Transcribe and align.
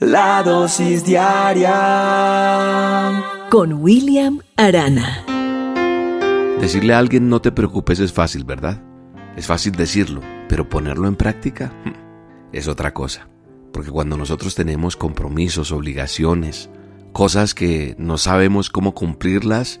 La 0.00 0.42
dosis 0.42 1.04
diaria 1.04 1.70
con 3.48 3.74
William 3.74 4.40
Arana. 4.56 5.24
Decirle 6.60 6.94
a 6.94 6.98
alguien 6.98 7.28
no 7.28 7.40
te 7.40 7.52
preocupes 7.52 8.00
es 8.00 8.12
fácil, 8.12 8.42
¿verdad? 8.42 8.82
Es 9.36 9.46
fácil 9.46 9.70
decirlo, 9.76 10.20
pero 10.48 10.68
ponerlo 10.68 11.06
en 11.06 11.14
práctica 11.14 11.72
hmm, 11.84 11.92
es 12.52 12.66
otra 12.66 12.92
cosa. 12.92 13.28
Porque 13.72 13.92
cuando 13.92 14.16
nosotros 14.16 14.56
tenemos 14.56 14.96
compromisos, 14.96 15.70
obligaciones, 15.70 16.70
cosas 17.12 17.54
que 17.54 17.94
no 17.96 18.18
sabemos 18.18 18.70
cómo 18.70 18.94
cumplirlas, 18.94 19.80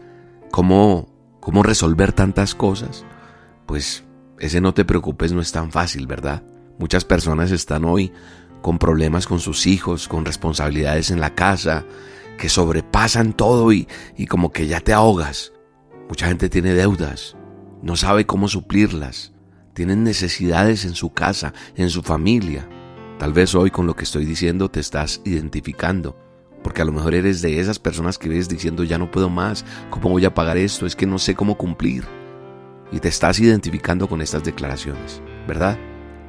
cómo, 0.52 1.08
cómo 1.40 1.64
resolver 1.64 2.12
tantas 2.12 2.54
cosas, 2.54 3.04
pues 3.66 4.04
ese 4.38 4.60
no 4.60 4.74
te 4.74 4.84
preocupes 4.84 5.32
no 5.32 5.40
es 5.40 5.50
tan 5.50 5.72
fácil, 5.72 6.06
¿verdad? 6.06 6.44
Muchas 6.78 7.04
personas 7.04 7.50
están 7.50 7.84
hoy 7.84 8.12
con 8.64 8.78
problemas 8.78 9.26
con 9.26 9.40
sus 9.40 9.66
hijos, 9.66 10.08
con 10.08 10.24
responsabilidades 10.24 11.10
en 11.10 11.20
la 11.20 11.34
casa, 11.34 11.84
que 12.38 12.48
sobrepasan 12.48 13.34
todo 13.34 13.70
y, 13.72 13.86
y 14.16 14.24
como 14.24 14.52
que 14.52 14.66
ya 14.66 14.80
te 14.80 14.94
ahogas. 14.94 15.52
Mucha 16.08 16.28
gente 16.28 16.48
tiene 16.48 16.72
deudas, 16.72 17.36
no 17.82 17.94
sabe 17.94 18.24
cómo 18.24 18.48
suplirlas, 18.48 19.34
tienen 19.74 20.02
necesidades 20.02 20.86
en 20.86 20.94
su 20.94 21.12
casa, 21.12 21.52
en 21.76 21.90
su 21.90 22.00
familia. 22.00 22.66
Tal 23.18 23.34
vez 23.34 23.54
hoy 23.54 23.70
con 23.70 23.86
lo 23.86 23.96
que 23.96 24.04
estoy 24.04 24.24
diciendo 24.24 24.70
te 24.70 24.80
estás 24.80 25.20
identificando, 25.26 26.16
porque 26.62 26.80
a 26.80 26.86
lo 26.86 26.92
mejor 26.92 27.14
eres 27.14 27.42
de 27.42 27.60
esas 27.60 27.78
personas 27.78 28.16
que 28.16 28.30
ves 28.30 28.48
diciendo 28.48 28.82
ya 28.82 28.96
no 28.96 29.10
puedo 29.10 29.28
más, 29.28 29.66
¿cómo 29.90 30.08
voy 30.08 30.24
a 30.24 30.32
pagar 30.32 30.56
esto? 30.56 30.86
Es 30.86 30.96
que 30.96 31.06
no 31.06 31.18
sé 31.18 31.34
cómo 31.34 31.58
cumplir. 31.58 32.06
Y 32.90 33.00
te 33.00 33.08
estás 33.08 33.38
identificando 33.40 34.08
con 34.08 34.22
estas 34.22 34.42
declaraciones, 34.42 35.20
¿verdad? 35.46 35.78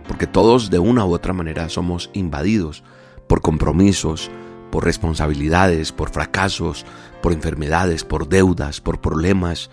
Porque 0.08 0.28
todos 0.28 0.70
de 0.70 0.80
una 0.80 1.06
u 1.06 1.14
otra 1.14 1.34
manera 1.34 1.70
somos 1.70 2.10
invadidos 2.14 2.84
por 3.28 3.42
compromisos, 3.42 4.30
por 4.72 4.84
responsabilidades, 4.84 5.92
por 5.92 6.10
fracasos, 6.10 6.86
por 7.22 7.34
enfermedades, 7.34 8.04
por 8.04 8.28
deudas, 8.28 8.82
por 8.82 9.02
problemas 9.02 9.70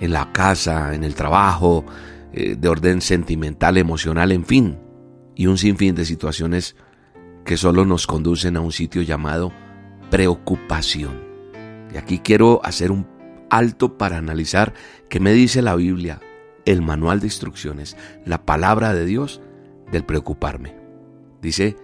en 0.00 0.12
la 0.12 0.32
casa, 0.32 0.94
en 0.94 1.04
el 1.04 1.14
trabajo, 1.14 1.84
eh, 2.32 2.56
de 2.58 2.68
orden 2.68 3.00
sentimental, 3.00 3.76
emocional, 3.78 4.32
en 4.32 4.44
fin, 4.44 4.78
y 5.34 5.46
un 5.46 5.58
sinfín 5.58 5.94
de 5.94 6.04
situaciones 6.04 6.76
que 7.44 7.56
solo 7.56 7.84
nos 7.84 8.06
conducen 8.06 8.56
a 8.56 8.60
un 8.60 8.72
sitio 8.72 9.02
llamado 9.02 9.52
preocupación. 10.10 11.22
Y 11.92 11.96
aquí 11.96 12.18
quiero 12.18 12.60
hacer 12.64 12.90
un 12.90 13.06
alto 13.50 13.96
para 13.96 14.18
analizar 14.18 14.74
qué 15.08 15.20
me 15.20 15.32
dice 15.32 15.62
la 15.62 15.74
Biblia, 15.74 16.20
el 16.64 16.82
manual 16.82 17.20
de 17.20 17.26
instrucciones, 17.26 17.96
la 18.24 18.44
palabra 18.44 18.92
de 18.92 19.06
Dios 19.06 19.40
del 19.92 20.04
preocuparme. 20.04 20.76
Dice 21.40 21.76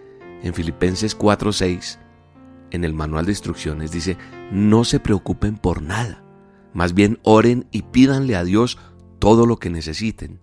en 0.43 0.55
Filipenses 0.55 1.17
4:6, 1.17 1.99
en 2.71 2.85
el 2.85 2.93
manual 2.93 3.27
de 3.27 3.33
instrucciones, 3.33 3.93
dice, 3.93 4.17
no 4.51 4.85
se 4.85 5.01
preocupen 5.01 5.57
por 5.57 5.81
nada, 5.81 6.23
más 6.73 6.93
bien 6.93 7.19
oren 7.23 7.67
y 7.71 7.83
pídanle 7.83 8.37
a 8.37 8.45
Dios 8.45 8.79
todo 9.19 9.47
lo 9.47 9.59
que 9.59 9.71
necesiten 9.71 10.41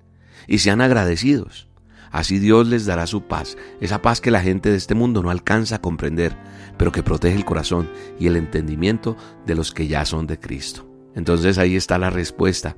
y 0.47 0.59
sean 0.59 0.81
agradecidos. 0.81 1.67
Así 2.11 2.39
Dios 2.39 2.67
les 2.67 2.85
dará 2.85 3.07
su 3.07 3.23
paz, 3.23 3.57
esa 3.79 4.01
paz 4.01 4.19
que 4.19 4.31
la 4.31 4.41
gente 4.41 4.69
de 4.69 4.77
este 4.77 4.95
mundo 4.95 5.23
no 5.23 5.29
alcanza 5.29 5.75
a 5.75 5.81
comprender, 5.81 6.35
pero 6.77 6.91
que 6.91 7.03
protege 7.03 7.35
el 7.35 7.45
corazón 7.45 7.89
y 8.19 8.27
el 8.27 8.35
entendimiento 8.35 9.15
de 9.45 9.55
los 9.55 9.71
que 9.71 9.87
ya 9.87 10.03
son 10.05 10.27
de 10.27 10.39
Cristo. 10.39 10.87
Entonces 11.15 11.57
ahí 11.57 11.75
está 11.75 11.97
la 11.97 12.09
respuesta 12.09 12.75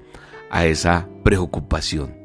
a 0.52 0.66
esa 0.66 1.09
preocupación. 1.23 2.16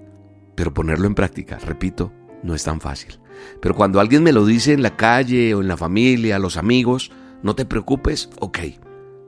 Pero 0.55 0.75
ponerlo 0.75 1.07
en 1.07 1.15
práctica, 1.15 1.59
repito, 1.59 2.13
no 2.43 2.55
es 2.55 2.65
tan 2.65 2.81
fácil. 2.81 3.19
Pero 3.61 3.75
cuando 3.75 4.01
alguien 4.01 4.23
me 4.23 4.33
lo 4.33 4.45
dice 4.45 4.73
en 4.73 4.83
la 4.83 4.97
calle 4.97 5.55
o 5.55 5.61
en 5.61 5.69
la 5.69 5.77
familia, 5.77 6.39
los 6.39 6.57
amigos, 6.57 7.11
no 7.43 7.55
te 7.55 7.65
preocupes, 7.65 8.31
ok. 8.41 8.59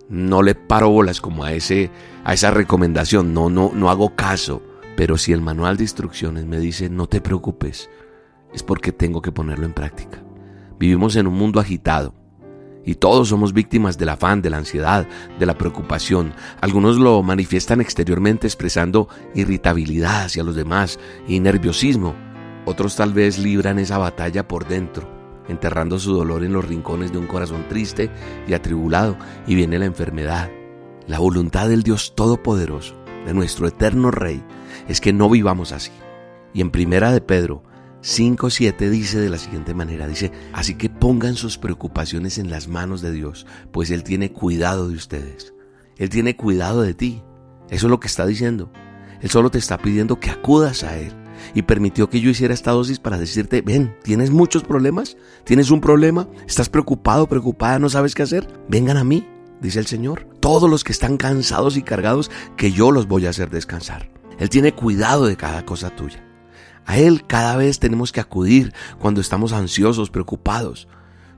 No 0.08 0.42
le 0.42 0.54
paro 0.54 0.90
bolas 0.90 1.20
como 1.20 1.44
a 1.44 1.52
ese 1.52 1.90
a 2.24 2.34
esa 2.34 2.50
recomendación, 2.50 3.32
no 3.32 3.48
no 3.48 3.70
no 3.72 3.90
hago 3.90 4.16
caso, 4.16 4.62
pero 4.96 5.16
si 5.16 5.32
el 5.32 5.40
manual 5.40 5.76
de 5.76 5.84
instrucciones 5.84 6.46
me 6.46 6.58
dice 6.58 6.90
no 6.90 7.06
te 7.06 7.20
preocupes, 7.20 7.88
es 8.52 8.62
porque 8.64 8.90
tengo 8.90 9.22
que 9.22 9.30
ponerlo 9.30 9.66
en 9.66 9.72
práctica. 9.72 10.22
Vivimos 10.78 11.14
en 11.14 11.28
un 11.28 11.34
mundo 11.34 11.60
agitado 11.60 12.14
y 12.84 12.94
todos 12.96 13.28
somos 13.28 13.52
víctimas 13.52 13.98
del 13.98 14.08
afán, 14.08 14.42
de 14.42 14.50
la 14.50 14.56
ansiedad, 14.56 15.06
de 15.38 15.46
la 15.46 15.56
preocupación. 15.56 16.32
Algunos 16.60 16.96
lo 16.96 17.22
manifiestan 17.22 17.80
exteriormente 17.80 18.46
expresando 18.46 19.08
irritabilidad 19.34 20.24
hacia 20.24 20.42
los 20.42 20.56
demás 20.56 20.98
y 21.28 21.40
nerviosismo. 21.40 22.14
Otros 22.66 22.96
tal 22.96 23.12
vez 23.12 23.38
libran 23.38 23.78
esa 23.78 23.98
batalla 23.98 24.46
por 24.46 24.68
dentro, 24.68 25.08
enterrando 25.48 25.98
su 25.98 26.14
dolor 26.14 26.44
en 26.44 26.52
los 26.52 26.64
rincones 26.64 27.12
de 27.12 27.18
un 27.18 27.26
corazón 27.26 27.66
triste 27.68 28.10
y 28.46 28.54
atribulado, 28.54 29.16
y 29.46 29.54
viene 29.54 29.78
la 29.78 29.86
enfermedad. 29.86 30.50
La 31.06 31.18
voluntad 31.18 31.68
del 31.68 31.82
Dios 31.82 32.14
Todopoderoso, 32.14 32.94
de 33.26 33.34
nuestro 33.34 33.66
eterno 33.66 34.10
Rey, 34.10 34.42
es 34.88 35.00
que 35.00 35.12
no 35.12 35.28
vivamos 35.28 35.72
así. 35.72 35.90
Y 36.52 36.60
en 36.60 36.70
primera 36.70 37.12
de 37.12 37.20
Pedro 37.20 37.62
5.7 38.02 38.88
dice 38.88 39.18
de 39.18 39.28
la 39.28 39.38
siguiente 39.38 39.74
manera, 39.74 40.06
dice, 40.06 40.32
así 40.52 40.74
que 40.74 40.88
pongan 40.88 41.36
sus 41.36 41.58
preocupaciones 41.58 42.38
en 42.38 42.50
las 42.50 42.66
manos 42.68 43.02
de 43.02 43.12
Dios, 43.12 43.46
pues 43.72 43.90
Él 43.90 44.04
tiene 44.04 44.32
cuidado 44.32 44.88
de 44.88 44.94
ustedes. 44.94 45.54
Él 45.96 46.08
tiene 46.08 46.34
cuidado 46.34 46.80
de 46.80 46.94
ti. 46.94 47.22
Eso 47.68 47.86
es 47.86 47.90
lo 47.90 48.00
que 48.00 48.08
está 48.08 48.26
diciendo. 48.26 48.72
Él 49.20 49.28
solo 49.28 49.50
te 49.50 49.58
está 49.58 49.76
pidiendo 49.76 50.18
que 50.18 50.30
acudas 50.30 50.82
a 50.82 50.96
Él, 50.96 51.12
y 51.54 51.62
permitió 51.62 52.08
que 52.08 52.20
yo 52.20 52.30
hiciera 52.30 52.54
esta 52.54 52.72
dosis 52.72 52.98
para 52.98 53.18
decirte, 53.18 53.62
ven, 53.62 53.96
¿tienes 54.02 54.30
muchos 54.30 54.62
problemas? 54.62 55.16
¿Tienes 55.44 55.70
un 55.70 55.80
problema? 55.80 56.28
¿Estás 56.46 56.68
preocupado, 56.68 57.26
preocupada, 57.26 57.78
no 57.78 57.88
sabes 57.88 58.14
qué 58.14 58.22
hacer? 58.22 58.48
Vengan 58.68 58.96
a 58.96 59.04
mí, 59.04 59.26
dice 59.60 59.78
el 59.78 59.86
Señor. 59.86 60.26
Todos 60.40 60.68
los 60.70 60.84
que 60.84 60.92
están 60.92 61.16
cansados 61.16 61.76
y 61.76 61.82
cargados, 61.82 62.30
que 62.56 62.72
yo 62.72 62.90
los 62.90 63.06
voy 63.08 63.26
a 63.26 63.30
hacer 63.30 63.50
descansar. 63.50 64.10
Él 64.38 64.48
tiene 64.48 64.72
cuidado 64.72 65.26
de 65.26 65.36
cada 65.36 65.64
cosa 65.64 65.90
tuya. 65.90 66.24
A 66.86 66.98
Él 66.98 67.26
cada 67.26 67.56
vez 67.56 67.78
tenemos 67.78 68.10
que 68.10 68.20
acudir 68.20 68.72
cuando 68.98 69.20
estamos 69.20 69.52
ansiosos, 69.52 70.10
preocupados. 70.10 70.88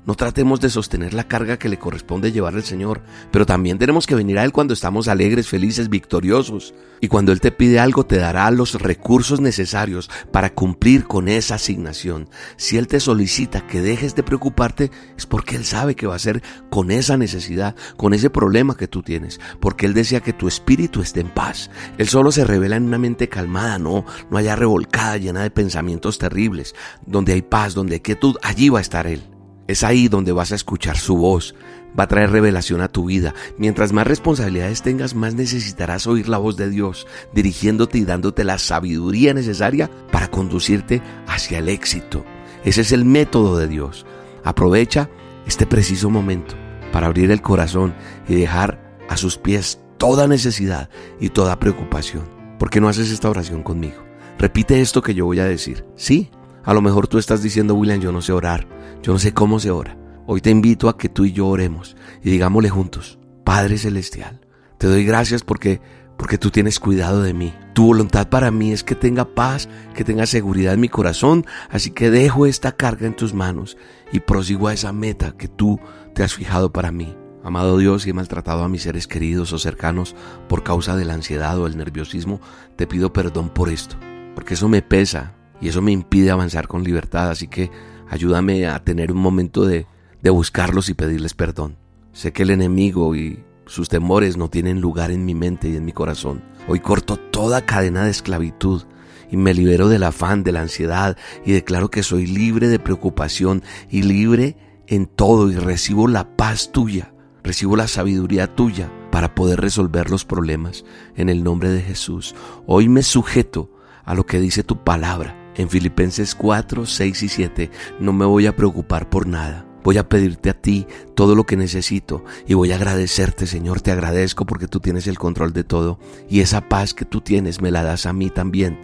No 0.05 0.17
tratemos 0.17 0.61
de 0.61 0.69
sostener 0.69 1.15
la 1.15 1.29
carga 1.29 1.61
que 1.61 1.69
le 1.69 1.79
corresponde 1.79 2.33
llevar 2.33 2.57
al 2.57 2.65
Señor, 2.65 3.03
pero 3.31 3.47
también 3.47 3.79
tenemos 3.79 4.09
que 4.09 4.17
venir 4.17 4.37
a 4.37 4.45
Él 4.45 4.51
cuando 4.51 4.75
estamos 4.75 5.07
alegres, 5.07 5.47
felices, 5.47 5.89
victoriosos. 5.89 6.75
Y 7.01 7.07
cuando 7.07 7.31
Él 7.31 7.41
te 7.41 7.53
pide 7.53 7.79
algo, 7.79 8.05
te 8.05 8.17
dará 8.17 8.51
los 8.51 8.75
recursos 8.75 9.41
necesarios 9.41 10.11
para 10.33 10.51
cumplir 10.51 11.05
con 11.05 11.29
esa 11.29 11.55
asignación. 11.55 12.29
Si 12.57 12.79
Él 12.79 12.89
te 12.89 12.99
solicita 12.99 13.65
que 13.69 13.81
dejes 13.81 14.17
de 14.17 14.25
preocuparte, 14.25 14.91
es 15.17 15.27
porque 15.27 15.55
Él 15.55 15.65
sabe 15.65 15.95
que 15.95 16.09
va 16.09 16.17
a 16.17 16.19
ser 16.19 16.43
con 16.69 16.91
esa 16.91 17.17
necesidad, 17.17 17.77
con 17.97 18.13
ese 18.13 18.29
problema 18.29 18.77
que 18.77 18.89
tú 18.89 19.05
tienes, 19.05 19.39
porque 19.61 19.87
Él 19.87 19.95
desea 19.95 20.21
que 20.21 20.33
tu 20.33 20.49
espíritu 20.49 21.01
esté 21.01 21.21
en 21.21 21.31
paz. 21.31 21.71
Él 21.97 22.09
solo 22.09 22.33
se 22.33 22.45
revela 22.45 22.75
en 22.75 22.85
una 22.87 22.99
mente 22.99 23.29
calmada, 23.29 23.79
no, 23.79 24.05
no 24.33 24.37
haya 24.37 24.57
revolcada, 24.57 25.17
llena 25.17 25.45
de 25.45 25.51
pensamientos 25.53 26.19
terribles. 26.19 26.75
Donde 27.07 27.35
hay 27.35 27.43
paz, 27.43 27.75
donde 27.75 27.95
hay 27.95 28.01
quietud, 28.01 28.37
allí 28.43 28.69
va 28.69 28.81
a 28.81 28.83
estar 28.83 29.07
Él. 29.07 29.32
Es 29.69 29.85
ahí 29.85 30.09
donde 30.09 30.33
vas 30.33 30.53
a 30.53 30.57
escuchar 30.57 30.97
su 30.97 31.17
voz, 31.17 31.55
va 31.99 32.05
a 32.05 32.09
traer 32.09 32.31
revelación 32.31 32.81
a 32.81 32.89
tu 32.89 33.07
vida. 33.07 33.35
Mientras 33.59 33.93
más 33.93 34.07
responsabilidades 34.07 34.83
tengas, 34.83 35.15
más 35.15 35.35
necesitarás 35.35 36.07
oír 36.07 36.29
la 36.29 36.39
voz 36.39 36.57
de 36.57 36.69
Dios, 36.69 37.07
dirigiéndote 37.33 37.99
y 37.99 38.05
dándote 38.05 38.45
la 38.45 38.59
sabiduría 38.59 39.35
necesaria 39.35 39.91
para 40.11 40.29
conducirte 40.29 41.03
hacia 41.27 41.59
el 41.59 41.69
éxito. 41.69 42.25
Ese 42.65 42.81
es 42.81 42.93
el 42.93 43.05
método 43.05 43.59
de 43.59 43.69
Dios. 43.69 44.07
Aprovecha 44.45 45.09
este 45.47 45.67
preciso 45.67 46.11
momento 46.11 46.55
para 46.93 47.07
abrir 47.07 47.31
el 47.31 47.43
corazón 47.43 47.95
y 48.29 48.35
dejar 48.35 48.97
a 49.09 49.17
sus 49.17 49.39
pies 49.39 49.81
toda 49.99 50.27
necesidad 50.27 50.89
y 51.21 51.31
toda 51.31 51.59
preocupación. 51.59 52.25
¿Por 52.59 52.71
qué 52.71 52.81
no 52.81 52.89
haces 52.89 53.11
esta 53.11 53.31
oración 53.31 53.63
conmigo? 53.63 54.03
Repite 54.39 54.81
esto 54.81 55.03
que 55.03 55.15
yo 55.15 55.27
voy 55.27 55.41
a 55.41 55.45
decir. 55.45 55.85
Sí, 55.97 56.31
a 56.65 56.75
lo 56.75 56.83
mejor 56.83 57.09
tú 57.09 57.19
estás 57.19 57.43
diciendo, 57.43 57.75
William, 57.75 58.01
yo 58.01 58.13
no 58.13 58.23
sé 58.23 58.33
orar, 58.33 58.67
yo 59.03 59.13
no 59.13 59.19
sé 59.19 59.33
cómo 59.35 59.59
se 59.59 59.71
ora. 59.71 59.97
Hoy 60.27 60.41
te 60.41 60.51
invito 60.51 60.89
a 60.89 60.97
que 60.97 61.09
tú 61.09 61.25
y 61.25 61.33
yo 61.33 61.49
oremos 61.49 61.97
y 62.23 62.31
digámosle 62.31 62.71
juntos, 62.71 63.19
Padre 63.45 63.77
Celestial, 63.77 64.41
te 64.79 64.87
doy 64.87 65.05
gracias 65.05 65.43
porque 65.43 65.81
porque 66.17 66.39
tú 66.39 66.51
tienes 66.53 66.79
cuidado 66.79 67.21
de 67.21 67.35
mí. 67.35 67.53
Tu 67.75 67.85
voluntad 67.85 68.29
para 68.29 68.53
mí 68.53 68.71
es 68.71 68.85
que 68.85 68.95
tenga 68.95 69.25
paz, 69.35 69.69
que 69.93 70.05
tenga 70.05 70.25
seguridad 70.25 70.75
en 70.75 70.81
mi 70.81 70.89
corazón, 70.89 71.45
así 71.69 71.91
que 71.91 72.13
dejo 72.13 72.47
esta 72.47 72.71
carga 72.71 73.09
en 73.09 73.17
tus 73.17 73.35
manos 73.35 73.77
y 74.13 74.21
prosigo 74.21 74.69
a 74.69 74.73
esa 74.73 74.93
meta 74.93 75.33
que 75.37 75.49
tú 75.49 75.81
te 76.15 76.23
has 76.23 76.35
fijado 76.35 76.73
para 76.73 76.93
mí. 76.93 77.17
Amado 77.43 77.77
Dios, 77.79 78.03
si 78.03 78.11
he 78.11 78.13
maltratado 78.13 78.63
a 78.63 78.69
mis 78.69 78.83
seres 78.83 79.09
queridos 79.09 79.53
o 79.53 79.59
cercanos 79.59 80.15
por 80.49 80.63
causa 80.63 80.95
de 80.95 81.05
la 81.05 81.15
ansiedad 81.15 81.59
o 81.59 81.67
el 81.67 81.77
nerviosismo, 81.77 82.41
te 82.77 82.87
pido 82.87 83.13
perdón 83.13 83.49
por 83.49 83.69
esto, 83.69 83.97
porque 84.37 84.55
eso 84.55 84.69
me 84.69 84.81
pesa, 84.81 85.35
y 85.61 85.69
eso 85.69 85.81
me 85.81 85.93
impide 85.93 86.31
avanzar 86.31 86.69
con 86.69 86.85
libertad, 86.85 87.31
así 87.31 87.47
que 87.49 87.71
ayúdame 88.13 88.67
a 88.67 88.79
tener 88.85 89.11
un 89.11 89.19
momento 89.19 89.65
de, 89.65 89.87
de 90.23 90.31
buscarlos 90.31 90.91
y 90.91 90.95
pedirles 90.95 91.33
perdón. 91.33 91.79
Sé 92.13 92.35
que 92.35 92.43
el 92.43 92.51
enemigo 92.51 93.17
y 93.17 93.43
sus 93.65 93.89
temores 93.89 94.37
no 94.37 94.51
tienen 94.51 94.83
lugar 94.83 95.11
en 95.11 95.25
mi 95.25 95.35
mente 95.35 95.71
y 95.71 95.77
en 95.77 95.87
mi 95.87 95.93
corazón. 95.93 96.45
Hoy 96.69 96.81
corto 96.81 97.17
toda 97.17 97.65
cadena 97.65 98.05
de 98.05 98.11
esclavitud 98.11 98.83
y 99.31 99.39
me 99.39 99.55
libero 99.55 99.89
del 99.89 100.03
afán, 100.03 100.45
de 100.45 100.53
la 100.53 100.61
ansiedad 100.61 101.17
y 101.47 101.53
declaro 101.53 101.91
que 101.91 102.03
soy 102.03 102.27
libre 102.27 102.69
de 102.69 102.79
preocupación 102.79 103.63
y 103.89 104.03
libre 104.03 104.59
en 104.89 105.07
todo 105.07 105.51
y 105.51 105.55
recibo 105.55 106.07
la 106.07 106.37
paz 106.37 106.71
tuya, 106.71 107.15
recibo 107.43 107.77
la 107.77 107.89
sabiduría 107.89 108.55
tuya 108.55 108.93
para 109.11 109.35
poder 109.35 109.59
resolver 109.59 110.11
los 110.11 110.27
problemas 110.27 110.85
en 111.17 111.31
el 111.31 111.43
nombre 111.43 111.71
de 111.71 111.81
Jesús. 111.81 112.35
Hoy 112.67 112.91
me 112.91 113.03
sujeto 113.03 113.71
a 114.05 114.15
lo 114.15 114.27
que 114.27 114.39
dice 114.39 114.65
tu 114.65 114.85
palabra 114.85 115.42
en 115.57 115.69
Filipenses 115.69 116.35
4, 116.35 116.87
6 116.87 117.23
y 117.23 117.29
7. 117.29 117.71
No 118.01 118.13
me 118.13 118.25
voy 118.25 118.47
a 118.47 118.57
preocupar 118.57 119.09
por 119.09 119.27
nada. 119.27 119.67
Voy 119.83 119.99
a 119.99 120.09
pedirte 120.09 120.49
a 120.49 120.55
ti 120.55 120.87
todo 121.15 121.35
lo 121.35 121.45
que 121.45 121.57
necesito 121.57 122.25
y 122.47 122.55
voy 122.55 122.71
a 122.71 122.77
agradecerte, 122.77 123.47
Señor. 123.47 123.81
Te 123.81 123.91
agradezco 123.91 124.47
porque 124.47 124.69
tú 124.69 124.79
tienes 124.79 125.07
el 125.09 125.19
control 125.19 125.53
de 125.53 125.65
todo 125.65 125.99
y 126.29 126.41
esa 126.41 126.69
paz 126.69 126.95
que 126.95 127.05
tú 127.05 127.21
tienes 127.21 127.61
me 127.61 127.73
la 127.73 127.83
das 127.83 128.07
a 128.07 128.13
mí 128.13 128.31
también. 128.31 128.79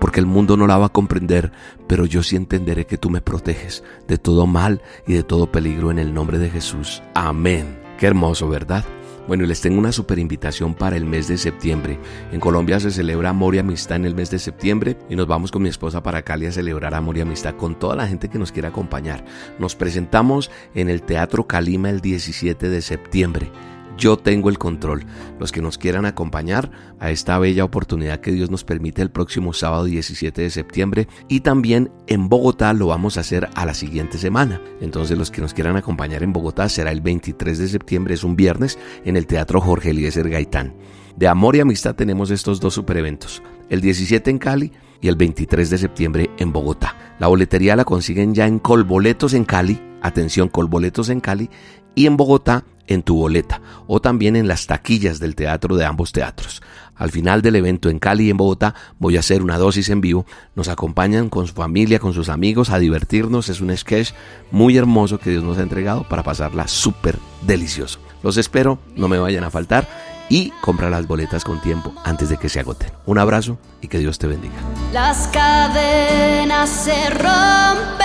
Porque 0.00 0.18
el 0.18 0.26
mundo 0.26 0.56
no 0.56 0.66
la 0.66 0.78
va 0.78 0.86
a 0.86 0.92
comprender, 0.92 1.52
pero 1.86 2.06
yo 2.06 2.24
sí 2.24 2.34
entenderé 2.34 2.86
que 2.86 2.98
tú 2.98 3.08
me 3.08 3.20
proteges 3.20 3.84
de 4.08 4.18
todo 4.18 4.48
mal 4.48 4.82
y 5.06 5.12
de 5.12 5.22
todo 5.22 5.52
peligro 5.52 5.92
en 5.92 6.00
el 6.00 6.12
nombre 6.12 6.38
de 6.38 6.50
Jesús. 6.50 7.04
Amén. 7.14 7.78
Qué 7.98 8.08
hermoso, 8.08 8.48
¿verdad? 8.48 8.84
Bueno, 9.28 9.46
les 9.46 9.60
tengo 9.60 9.78
una 9.78 9.92
super 9.92 10.18
invitación 10.18 10.74
para 10.74 10.96
el 10.96 11.04
mes 11.04 11.28
de 11.28 11.38
septiembre. 11.38 11.98
En 12.32 12.40
Colombia 12.40 12.80
se 12.80 12.90
celebra 12.90 13.30
Amor 13.30 13.54
y 13.54 13.58
Amistad 13.58 13.96
en 13.96 14.04
el 14.04 14.16
mes 14.16 14.30
de 14.30 14.40
septiembre 14.40 14.96
y 15.08 15.14
nos 15.14 15.28
vamos 15.28 15.52
con 15.52 15.62
mi 15.62 15.68
esposa 15.68 16.02
para 16.02 16.22
Cali 16.22 16.46
a 16.46 16.52
celebrar 16.52 16.92
Amor 16.94 17.16
y 17.16 17.20
Amistad 17.20 17.54
con 17.54 17.78
toda 17.78 17.94
la 17.94 18.08
gente 18.08 18.28
que 18.28 18.38
nos 18.38 18.50
quiera 18.50 18.70
acompañar. 18.70 19.24
Nos 19.60 19.76
presentamos 19.76 20.50
en 20.74 20.90
el 20.90 21.02
Teatro 21.02 21.46
Calima 21.46 21.88
el 21.90 22.00
17 22.00 22.68
de 22.68 22.82
septiembre. 22.82 23.52
Yo 23.98 24.16
tengo 24.16 24.48
el 24.48 24.58
control. 24.58 25.04
Los 25.38 25.52
que 25.52 25.62
nos 25.62 25.78
quieran 25.78 26.06
acompañar 26.06 26.70
a 26.98 27.10
esta 27.10 27.38
bella 27.38 27.64
oportunidad 27.64 28.20
que 28.20 28.32
Dios 28.32 28.50
nos 28.50 28.64
permite 28.64 29.02
el 29.02 29.10
próximo 29.10 29.52
sábado 29.52 29.84
17 29.84 30.42
de 30.42 30.50
septiembre 30.50 31.08
y 31.28 31.40
también 31.40 31.90
en 32.06 32.28
Bogotá 32.28 32.72
lo 32.72 32.88
vamos 32.88 33.16
a 33.16 33.20
hacer 33.20 33.48
a 33.54 33.66
la 33.66 33.74
siguiente 33.74 34.18
semana. 34.18 34.60
Entonces 34.80 35.18
los 35.18 35.30
que 35.30 35.42
nos 35.42 35.54
quieran 35.54 35.76
acompañar 35.76 36.22
en 36.22 36.32
Bogotá 36.32 36.68
será 36.68 36.90
el 36.90 37.00
23 37.00 37.58
de 37.58 37.68
septiembre, 37.68 38.14
es 38.14 38.24
un 38.24 38.36
viernes, 38.36 38.78
en 39.04 39.16
el 39.16 39.26
Teatro 39.26 39.60
Jorge 39.60 39.90
Eliezer 39.90 40.28
Gaitán. 40.28 40.74
De 41.16 41.28
amor 41.28 41.56
y 41.56 41.60
amistad 41.60 41.94
tenemos 41.94 42.30
estos 42.30 42.60
dos 42.60 42.74
super 42.74 42.96
eventos. 42.96 43.42
El 43.68 43.80
17 43.80 44.30
en 44.30 44.38
Cali 44.38 44.72
y 45.00 45.08
el 45.08 45.16
23 45.16 45.68
de 45.68 45.78
septiembre 45.78 46.30
en 46.38 46.52
Bogotá. 46.52 46.96
La 47.18 47.26
boletería 47.26 47.76
la 47.76 47.84
consiguen 47.84 48.34
ya 48.34 48.46
en 48.46 48.58
Colboletos 48.58 49.34
en 49.34 49.44
Cali, 49.44 49.80
atención, 50.00 50.48
Colboletos 50.48 51.10
en 51.10 51.20
Cali 51.20 51.50
y 51.94 52.06
en 52.06 52.16
Bogotá 52.16 52.64
en 52.86 53.02
tu 53.02 53.16
boleta 53.16 53.60
o 53.86 54.00
también 54.00 54.36
en 54.36 54.48
las 54.48 54.66
taquillas 54.66 55.18
del 55.18 55.34
teatro 55.34 55.76
de 55.76 55.84
ambos 55.84 56.12
teatros. 56.12 56.62
Al 56.94 57.10
final 57.10 57.42
del 57.42 57.56
evento 57.56 57.88
en 57.88 57.98
Cali 57.98 58.26
y 58.26 58.30
en 58.30 58.36
Bogotá 58.36 58.74
voy 58.98 59.16
a 59.16 59.20
hacer 59.20 59.42
una 59.42 59.58
dosis 59.58 59.88
en 59.88 60.00
vivo. 60.00 60.26
Nos 60.54 60.68
acompañan 60.68 61.30
con 61.30 61.46
su 61.46 61.54
familia, 61.54 61.98
con 61.98 62.12
sus 62.12 62.28
amigos 62.28 62.70
a 62.70 62.78
divertirnos. 62.78 63.48
Es 63.48 63.60
un 63.60 63.76
sketch 63.76 64.12
muy 64.50 64.76
hermoso 64.76 65.18
que 65.18 65.30
Dios 65.30 65.42
nos 65.42 65.58
ha 65.58 65.62
entregado 65.62 66.06
para 66.08 66.22
pasarla 66.22 66.68
súper 66.68 67.18
delicioso. 67.44 67.98
Los 68.22 68.36
espero, 68.36 68.78
no 68.94 69.08
me 69.08 69.18
vayan 69.18 69.42
a 69.44 69.50
faltar 69.50 69.88
y 70.28 70.50
compra 70.60 70.90
las 70.90 71.06
boletas 71.06 71.44
con 71.44 71.60
tiempo 71.60 71.92
antes 72.04 72.28
de 72.28 72.36
que 72.36 72.48
se 72.48 72.60
agoten. 72.60 72.90
Un 73.04 73.18
abrazo 73.18 73.58
y 73.80 73.88
que 73.88 73.98
Dios 73.98 74.18
te 74.18 74.28
bendiga. 74.28 74.54
Las 74.92 75.28
cadenas 75.28 76.70
se 76.70 77.10
romperán 77.10 78.01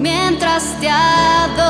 mientras 0.00 0.64
te 0.80 0.88
adoramos. 0.88 1.60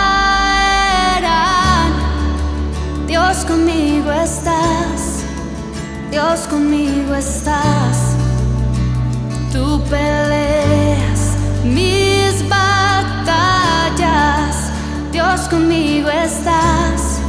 Dios 3.07 3.45
conmigo 3.45 4.11
estás, 4.11 5.23
Dios 6.11 6.41
conmigo 6.49 7.15
estás. 7.15 7.97
Tú 9.53 9.81
peleas 9.89 11.37
mis 11.63 12.47
batallas. 12.49 12.67
Dios 15.11 15.47
conmigo 15.49 16.09
estás, 16.09 17.19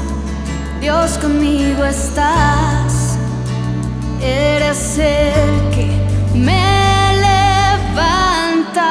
Dios 0.81 1.17
conmigo 1.19 1.85
estás. 1.85 2.98
Eres 4.23 4.99
el 4.99 5.71
que 5.75 5.89
me 6.35 7.13
levanta. 7.27 8.91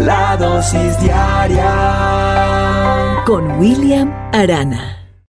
La 0.00 0.36
dosis 0.36 0.98
diaria 1.00 1.72
con 3.26 3.58
William 3.58 4.12
Arana. 4.32 5.05